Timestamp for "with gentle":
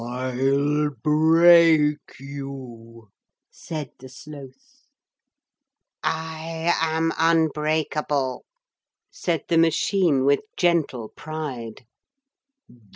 10.25-11.09